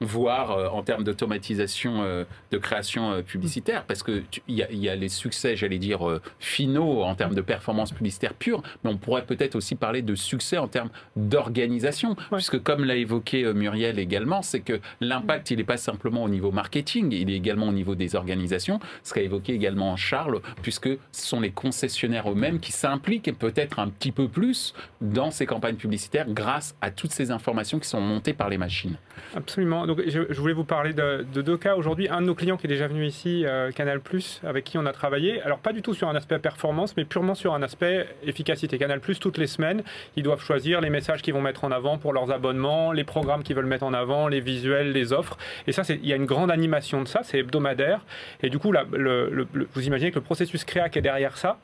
[0.01, 4.95] voir euh, en termes d'automatisation euh, de création euh, publicitaire, parce qu'il y, y, a
[4.95, 9.55] les succès, j'allais dire, finaux en termes de performance publicitaire pure, mais on pourrait peut-être
[9.55, 14.79] aussi parler de succès en termes d'organisation, puisque comme l'a évoqué Muriel également, c'est que
[15.01, 18.79] l'impact, il n'est pas simplement au niveau marketing, il est également au niveau des organisations,
[19.03, 23.89] ce qu'a évoqué également Charles, puisque ce sont les concessionnaires eux-mêmes qui s'impliquent peut-être un
[23.89, 28.33] petit peu plus dans ces campagnes publicitaires grâce à toutes ces informations qui sont montées
[28.33, 28.97] par les machines.
[29.35, 32.07] Absolument donc je, voulais vous parler de, deux cas aujourd'hui.
[32.09, 33.99] Un de nos clients qui est déjà venu ici, euh, Canal+,
[34.43, 35.41] avec qui on a travaillé.
[35.41, 38.77] Alors pas du tout sur un aspect performance, mais purement sur un aspect efficacité.
[38.77, 39.81] Canal+, toutes les semaines,
[40.15, 43.41] ils doivent choisir les messages qu'ils vont mettre en avant pour leurs abonnements, les programmes
[43.41, 45.39] qu'ils veulent mettre en avant, les visuels, les offres.
[45.65, 48.01] Et ça, il y a une grande animation de ça, c'est hebdomadaire.
[48.43, 51.57] Et du coup, vous imaginez que le processus créa qui est derrière ça,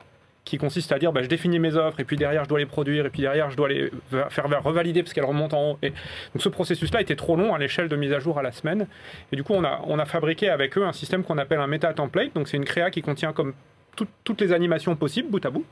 [0.46, 2.66] qui consiste à dire bah, je définis mes offres et puis derrière je dois les
[2.66, 3.90] produire et puis derrière je dois les
[4.30, 5.78] faire revalider parce qu'elles remontent en haut.
[5.82, 8.52] Et donc ce processus-là était trop long à l'échelle de mise à jour à la
[8.52, 8.86] semaine.
[9.32, 11.66] Et du coup, on a, on a fabriqué avec eux un système qu'on appelle un
[11.66, 12.32] meta template.
[12.34, 13.54] Donc c'est une créa qui contient comme
[14.24, 15.64] toutes les animations possibles, bout à bout.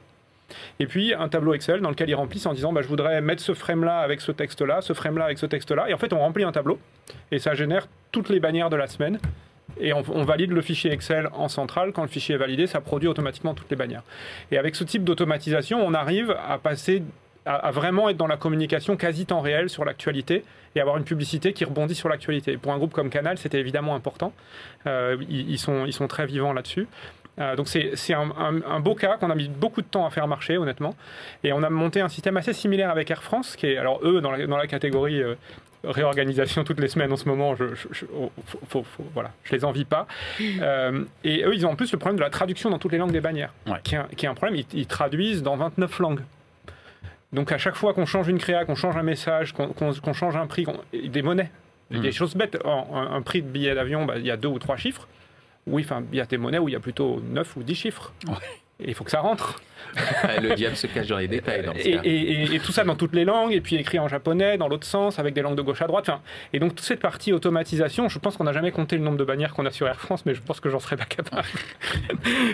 [0.80, 3.42] Et puis un tableau Excel dans lequel ils remplissent en disant bah, je voudrais mettre
[3.42, 5.88] ce frame-là avec ce texte-là, ce frame-là avec ce texte-là.
[5.88, 6.80] Et en fait, on remplit un tableau
[7.30, 9.20] et ça génère toutes les bannières de la semaine
[9.80, 11.92] et on, valide le fichier Excel en centrale.
[11.92, 14.02] Quand le fichier est validé, ça produit automatiquement toutes les bannières.
[14.50, 17.02] Et avec ce type d'automatisation, on arrive à passer
[17.46, 21.52] à, vraiment être dans la communication quasi temps réel sur l'actualité et avoir une publicité
[21.52, 22.56] qui rebondit sur l'actualité.
[22.56, 24.32] Pour un groupe comme Canal, c'était évidemment important.
[24.87, 26.88] Euh, ils, sont, ils sont très vivants là-dessus.
[27.40, 30.28] Euh, donc c'est un, un, beau cas qu'on a mis beaucoup de temps à faire
[30.28, 30.94] marcher, honnêtement.
[31.42, 34.20] Et on a monté un système assez similaire avec Air France, qui est, alors eux,
[34.20, 35.34] dans la, catégorie euh,
[35.87, 38.05] réorganisation toutes les semaines en ce moment, je, je,
[38.68, 40.07] faut, voilà, je les envie pas.
[40.40, 42.99] Euh, et eux, ils ont en plus le problème de la traduction dans toutes les
[42.99, 44.62] langues des bannières, qui, est un, problème.
[44.73, 46.20] Ils, traduisent dans 29 langues.
[47.33, 50.47] Donc à chaque fois qu'on change une créa, qu'on change un message, qu'on change un
[50.47, 51.51] prix, des monnaies
[51.90, 52.12] Des Mm.
[52.12, 52.59] choses bêtes.
[52.64, 55.09] Un, un prix de billet d'avion, bah, il y a deux ou trois chiffres.
[55.66, 57.75] Oui, enfin, il y a des monnaies où il y a plutôt neuf ou dix
[57.75, 58.12] chiffres.
[58.27, 58.35] Ouais.
[58.80, 59.60] Il faut que ça rentre.
[60.24, 62.00] Ah, Le diable se cache dans les détails dans Et, cas.
[62.02, 64.66] et- et- et tout ça dans toutes les langues, et puis écrit en japonais, dans
[64.66, 66.08] l'autre sens, avec des langues de gauche à droite.
[66.08, 66.20] Enfin,
[66.52, 69.22] et donc toute cette partie automatisation, je pense qu'on n'a jamais compté le nombre de
[69.24, 71.46] bannières qu'on a sur Air France, mais je pense que j'en serais pas capable.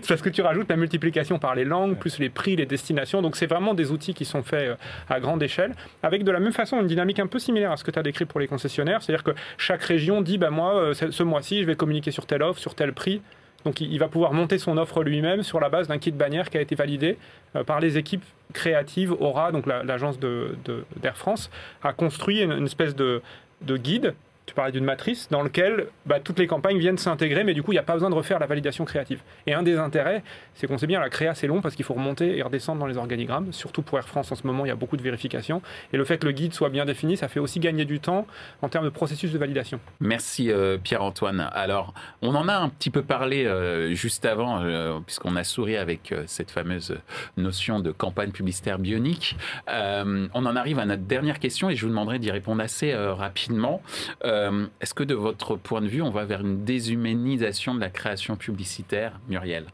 [0.02, 3.22] c'est parce que tu rajoutes la multiplication par les langues, plus les prix, les destinations.
[3.22, 4.74] Donc c'est vraiment des outils qui sont faits euh,
[5.08, 7.84] à grande échelle, avec de la même façon une dynamique un peu similaire à ce
[7.84, 9.02] que tu as décrit pour les concessionnaires.
[9.02, 12.42] C'est-à-dire que chaque région dit, bah, moi, euh, ce mois-ci, je vais communiquer sur telle
[12.42, 13.22] offre, sur tel prix.
[13.64, 16.56] Donc il va pouvoir monter son offre lui-même sur la base d'un kit bannière qui
[16.58, 17.18] a été validé
[17.56, 19.12] euh, par les équipes créatives.
[19.12, 21.50] Aura, donc la- l'agence d'Air France,
[21.82, 23.22] a construit une, espèce de
[23.62, 24.14] guide.
[24.50, 27.70] Tu parlais d'une matrice dans lequel bah, toutes les campagnes viennent s'intégrer, mais du coup,
[27.70, 29.22] il n'y a pas besoin de refaire la validation créative.
[29.46, 31.94] Et un des intérêts, c'est qu'on sait bien, la créa, c'est long parce qu'il faut
[31.94, 33.52] remonter et redescendre dans les organigrammes.
[33.52, 35.62] Surtout pour Air France, en ce moment, il y a beaucoup de vérifications.
[35.92, 38.26] Et le fait que le guide soit bien défini, ça fait aussi gagner du temps
[38.60, 39.78] en termes de processus de validation.
[40.00, 41.48] Merci euh, Pierre-Antoine.
[41.52, 45.76] Alors, on en a un petit peu parlé euh, juste avant, euh, puisqu'on a souri
[45.76, 46.98] avec cette fameuse
[47.36, 49.36] notion de campagne publicitaire bionique.
[49.68, 53.82] On en arrive à notre dernière question et je vous demanderai d'y répondre assez rapidement.
[54.80, 58.36] Est-ce que de votre point de vue, on va vers une déshumanisation de la création
[58.36, 59.66] publicitaire, Muriel?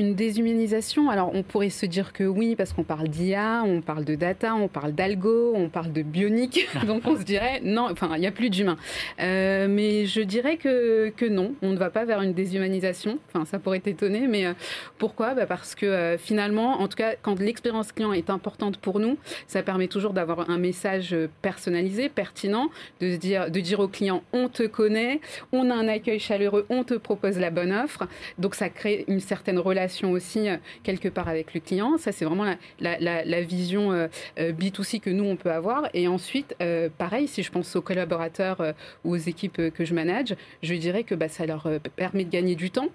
[0.00, 4.04] Une déshumanisation, alors on pourrait se dire que oui, parce qu'on parle d'IA, on parle
[4.04, 8.12] de data, on parle d'algo, on parle de bionique, donc on se dirait non, enfin
[8.14, 8.76] il n'y a plus d'humain.
[9.20, 13.44] Euh, mais je dirais que, que non, on ne va pas vers une déshumanisation, enfin
[13.44, 14.52] ça pourrait t'étonner, mais euh,
[14.98, 15.34] pourquoi?
[15.34, 19.18] Bah Parce que euh, finalement, en tout cas quand l'expérience client est importante pour nous,
[19.48, 24.48] ça permet toujours d'avoir un message personnalisé, pertinent, de, dire, de dire au client on
[24.48, 28.06] te connaît, on a un accueil chaleureux, on te propose la bonne offre,
[28.38, 31.96] donc ça crée une certaine relation aussi euh, quelque part avec le client.
[31.98, 35.88] Ça, c'est vraiment la, vision euh, euh, B2C que nous, on peut avoir.
[35.94, 36.54] Et ensuite,
[36.98, 38.74] pareil, si je pense aux collaborateurs
[39.04, 42.54] ou aux équipes que je manage, je dirais que bah, ça leur permet de gagner
[42.54, 42.88] du temps,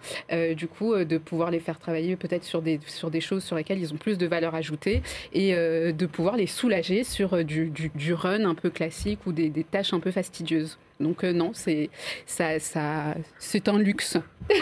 [0.56, 3.80] du coup, de pouvoir les faire travailler peut-être sur des, sur des choses sur lesquelles
[3.80, 5.02] ils ont plus de valeur ajoutée
[5.34, 9.50] et de pouvoir les soulager sur du, du- du run un peu classique ou des,
[9.50, 10.78] des tâches un peu fastidieuses.
[11.00, 11.90] Donc euh, non, c'est
[12.26, 14.18] ça, ça, c'est un luxe.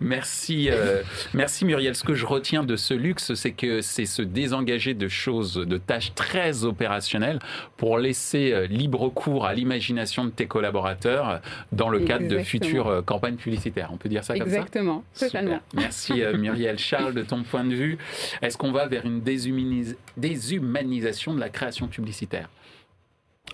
[0.00, 1.02] Merci, euh,
[1.34, 1.94] merci Muriel.
[1.94, 5.76] Ce que je retiens de ce luxe, c'est que c'est se désengager de choses, de
[5.78, 7.38] tâches très opérationnelles
[7.76, 11.40] pour laisser euh, libre cours à l'imagination de tes collaborateurs
[11.72, 12.44] dans le cadre de Exactement.
[12.44, 13.90] futures campagnes publicitaires.
[13.92, 14.56] On peut dire ça comme ça?
[14.56, 15.60] Exactement, totalement.
[15.74, 16.78] Merci Muriel.
[16.78, 17.98] Charles, de ton point de vue,
[18.42, 22.48] est-ce qu'on va vers une déshumanis- déshumanisation de la création publicitaire?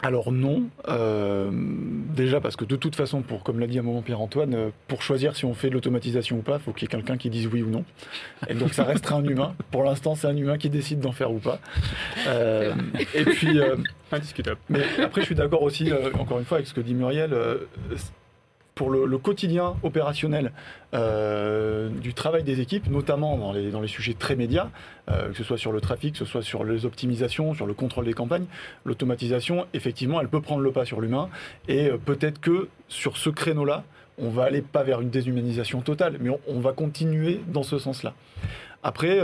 [0.03, 3.85] Alors non, Euh, déjà parce que de toute façon, pour, comme l'a dit à un
[3.85, 6.83] moment Pierre-Antoine, euh, pour choisir si on fait de l'automatisation ou pas, il faut qu'il
[6.83, 7.85] y ait quelqu'un qui dise oui ou non.
[8.49, 9.55] Et donc ça restera un humain.
[9.71, 11.61] Pour l'instant, c'est un humain qui décide d'en faire ou pas.
[12.29, 12.75] Euh,
[13.15, 13.77] et puis, euh,
[14.13, 14.59] Indiscutable.
[14.69, 17.35] mais après, je suis d'accord aussi, euh, encore une fois, avec ce que dit Muriel.
[18.81, 20.53] Pour le, quotidien opérationnel
[20.95, 24.71] euh, du travail des équipes, notamment dans les, dans les sujets très médias,
[25.11, 27.75] euh, que ce soit sur le trafic, que ce soit sur les optimisations, sur le
[27.75, 28.47] contrôle des campagnes,
[28.87, 31.29] l'automatisation, effectivement, elle peut prendre le pas sur l'humain.
[31.69, 33.85] Et euh, peut-être que sur ce créneau-là,
[34.17, 38.15] on va aller pas vers une déshumanisation totale, mais on, va continuer dans ce sens-là.
[38.83, 39.21] Après,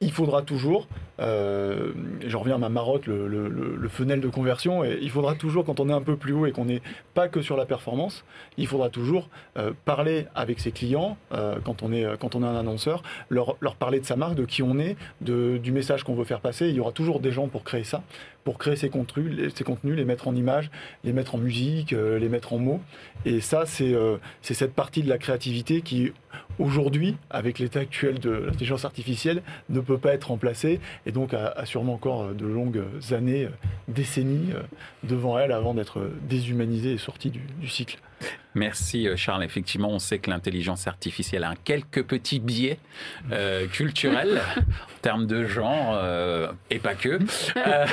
[0.00, 0.86] il faudra toujours,
[1.20, 1.92] euh,
[2.26, 5.88] j'en reviens à ma marotte, le, le, funnel de conversion, il faudra toujours, quand on
[5.88, 6.82] est un peu plus haut et qu'on n'est
[7.14, 8.24] pas que sur la performance,
[8.56, 12.46] il faudra toujours euh, parler avec ses clients, euh, quand, on est, quand on est
[12.46, 16.24] un annonceur, leur, parler de sa marque, de qui on est, du message qu'on veut
[16.24, 16.68] faire passer.
[16.68, 18.02] Il y aura toujours des gens pour créer ça,
[18.42, 20.70] pour créer ces contenus, les, ces contenus, les mettre en images,
[21.04, 22.80] les mettre en musique, les mettre en mots.
[23.24, 23.94] Et ça, c'est
[24.42, 26.12] cette partie de la créativité qui,
[26.58, 31.48] aujourd'hui, avec l'état actuel de l'intelligence artificielle, ne peut pas être remplacée et donc a,
[31.48, 33.50] a sûrement encore de longues années, euh,
[33.88, 34.62] décennies euh,
[35.02, 37.98] devant elle avant d'être déshumanisée et sortie du, du cycle.
[38.54, 39.44] Merci euh, Charles.
[39.44, 42.78] Effectivement, on sait que l'intelligence artificielle a un quelques petits biais
[43.32, 47.18] euh, culturels en termes de genre euh, et pas que.
[47.56, 47.86] Euh,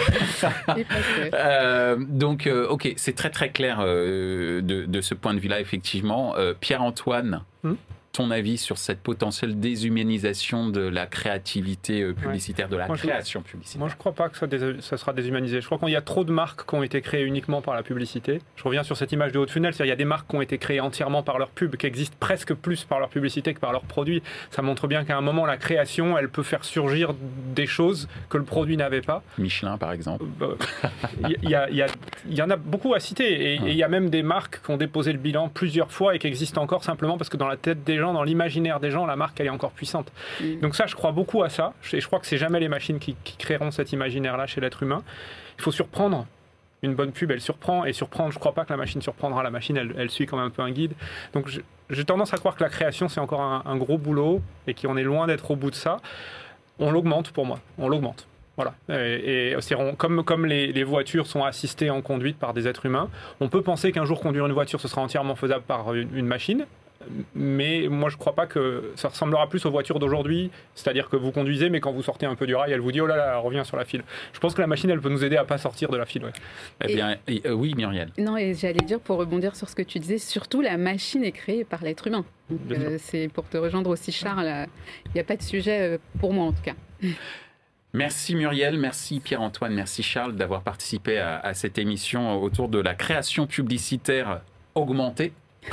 [0.78, 1.30] Et pas que.
[1.34, 5.60] euh, donc, euh, ok, c'est très très clair euh, de, de ce point de vue-là,
[5.60, 6.36] effectivement.
[6.38, 7.76] Euh, Pierre-Antoine, Hmm?
[8.12, 13.04] Ton avis sur cette potentielle déshumanisation de la créativité euh, publicitaire, de la Moi, je-
[13.08, 13.80] création publicitaire?
[13.80, 15.62] Moi, je crois pas que ça, sera déshumanisé.
[15.62, 17.84] Je crois qu'il y a trop de marques qui ont été créées uniquement par la
[17.84, 18.41] publicité.
[18.56, 20.28] Je reviens sur cette image de haut de funnel, c'est-à-dire il y a des marques
[20.30, 23.54] qui ont été créées entièrement par leur pub, qui existent presque plus par leur publicité
[23.54, 24.21] que par leurs produits.
[24.50, 27.13] Ça montre bien qu'à un moment, la création, elle peut faire surgir
[27.56, 29.24] des choses que le produit n'avait pas.
[29.38, 30.26] Michelin, par exemple.
[31.30, 31.56] Il y,
[32.30, 33.54] il y en a beaucoup à citer.
[33.54, 36.15] Et et il y a même des marques qui ont déposé le bilan plusieurs fois
[36.15, 38.91] et qui existent encore simplement parce que dans la tête des gens, dans l'imaginaire des
[38.91, 40.11] gens, la marque, elle est encore puissante.
[40.61, 41.73] Donc ça, je crois beaucoup à ça.
[41.93, 44.83] Et je crois que c'est jamais les machines qui, qui créeront cet imaginaire-là chez l'être
[44.83, 45.03] humain.
[45.61, 46.25] Il faut surprendre.
[46.81, 49.51] une bonne pub, elle surprend, et surprendre, je crois pas que la machine surprendra, la
[49.51, 50.93] machine, elle, suit quand même un peu un guide.
[51.33, 51.47] Donc
[51.91, 55.03] j'ai tendance à croire que la création, c'est encore un, gros boulot, et qu'on est
[55.03, 55.97] loin d'être au bout de ça.
[56.79, 58.25] On l'augmente pour moi, on l'augmente.
[58.55, 58.73] Voilà.
[58.89, 59.55] Et,
[59.97, 63.09] comme, comme les, voitures sont assistées en conduite par des êtres humains,
[63.39, 66.65] on peut penser qu'un jour conduire une voiture, ce sera entièrement faisable par une machine
[67.35, 71.31] mais moi je crois pas que ça ressemblera plus aux voitures d'aujourd'hui, c'est-à-dire que vous
[71.31, 73.37] conduisez, mais quand vous sortez un peu du rail, elle vous dit oh là là,
[73.37, 74.03] reviens sur la file.
[74.33, 76.23] Je pense que la machine, elle peut nous aider à pas sortir de la file.
[76.83, 78.09] Eh bien, euh, oui, Muriel.
[78.17, 81.31] Non, et j'allais dire pour rebondir sur ce que tu disais, surtout la machine est
[81.31, 82.25] créée par l'être humain.
[82.71, 84.67] Euh, c'est pour te rejoindre aussi, Charles.
[85.07, 86.75] Il n'y a pas de sujet euh, pour moi en tout cas.
[87.93, 93.47] Merci Muriel, merci Pierre-Antoine, merci Charles d'avoir participé à, cette émission autour de la création
[93.47, 94.39] publicitaire
[94.75, 95.33] augmentée.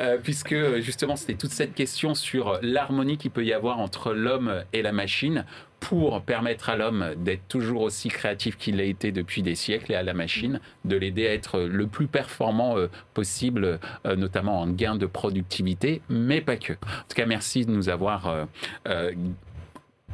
[0.00, 4.64] Euh, puisque justement c'était toute cette question sur l'harmonie qu'il peut y avoir entre l'homme
[4.72, 5.44] et la machine
[5.80, 9.94] pour permettre à l'homme d'être toujours aussi créatif qu'il a été depuis des siècles et
[9.94, 14.66] à la machine de l'aider à être le plus performant euh, possible, euh, notamment en
[14.68, 16.72] gain de productivité, mais pas que.
[16.72, 18.46] En tout cas, merci de nous avoir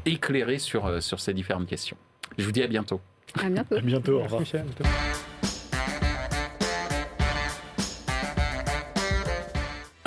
[0.05, 1.97] éclairé sur, sur ces différentes questions.
[2.37, 3.01] Je vous dis à bientôt.
[3.41, 3.77] À bientôt.
[3.77, 4.21] À bientôt.
[4.21, 4.43] Au revoir.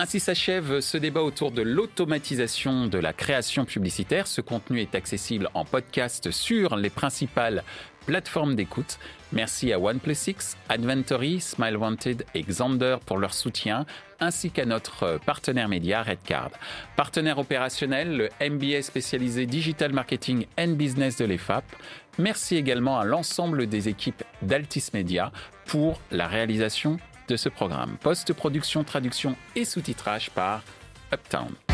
[0.01, 4.25] Ainsi s'achève ce débat autour de l'automatisation de la création publicitaire.
[4.25, 7.63] Ce contenu est accessible en podcast sur les principales
[8.07, 8.97] plateformes d'écoute.
[9.31, 10.15] Merci à OnePlus
[10.69, 13.85] Adventory, Smile Wanted et Xander pour leur soutien,
[14.19, 16.49] ainsi qu'à notre partenaire média Redcard.
[16.95, 21.63] Partenaire opérationnel, le MBA spécialisé Digital Marketing and Business de l'EFAP.
[22.17, 25.31] Merci également à l'ensemble des équipes d'Altis Media
[25.67, 26.97] pour la réalisation
[27.31, 27.97] de ce programme.
[28.01, 30.63] Post-production, traduction et sous-titrage par
[31.13, 31.70] Uptown.